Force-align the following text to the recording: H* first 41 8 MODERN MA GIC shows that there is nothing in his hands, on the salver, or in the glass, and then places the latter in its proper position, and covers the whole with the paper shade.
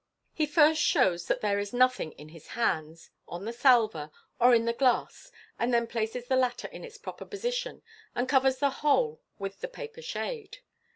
H* 0.35 0.49
first 0.49 0.55
41 0.55 0.63
8 0.63 0.65
MODERN 0.65 0.71
MA 0.71 0.73
GIC 1.13 1.21
shows 1.21 1.27
that 1.27 1.41
there 1.41 1.59
is 1.59 1.73
nothing 1.73 2.11
in 2.13 2.29
his 2.29 2.47
hands, 2.47 3.11
on 3.27 3.45
the 3.45 3.53
salver, 3.53 4.09
or 4.39 4.55
in 4.55 4.65
the 4.65 4.73
glass, 4.73 5.31
and 5.59 5.71
then 5.71 5.85
places 5.85 6.25
the 6.25 6.35
latter 6.35 6.67
in 6.69 6.83
its 6.83 6.97
proper 6.97 7.23
position, 7.23 7.83
and 8.15 8.27
covers 8.27 8.57
the 8.57 8.71
whole 8.81 9.21
with 9.37 9.61
the 9.61 9.67
paper 9.67 10.01
shade. 10.01 10.57